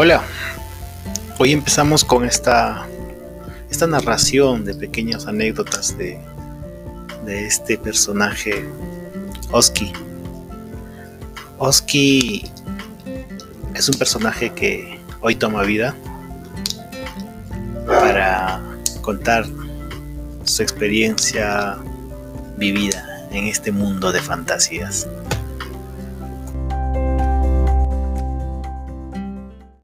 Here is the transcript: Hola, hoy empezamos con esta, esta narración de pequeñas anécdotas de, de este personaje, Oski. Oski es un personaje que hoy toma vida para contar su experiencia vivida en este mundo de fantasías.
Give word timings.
Hola, 0.00 0.22
hoy 1.38 1.50
empezamos 1.50 2.04
con 2.04 2.24
esta, 2.24 2.86
esta 3.68 3.88
narración 3.88 4.64
de 4.64 4.72
pequeñas 4.72 5.26
anécdotas 5.26 5.98
de, 5.98 6.20
de 7.24 7.46
este 7.46 7.76
personaje, 7.76 8.64
Oski. 9.50 9.92
Oski 11.58 12.48
es 13.74 13.88
un 13.88 13.98
personaje 13.98 14.50
que 14.50 15.00
hoy 15.20 15.34
toma 15.34 15.64
vida 15.64 15.96
para 17.84 18.62
contar 19.00 19.46
su 20.44 20.62
experiencia 20.62 21.76
vivida 22.56 23.26
en 23.32 23.48
este 23.48 23.72
mundo 23.72 24.12
de 24.12 24.22
fantasías. 24.22 25.08